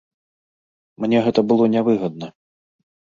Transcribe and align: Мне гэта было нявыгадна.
Мне 1.03 1.19
гэта 1.27 1.43
было 1.51 1.67
нявыгадна. 1.75 2.31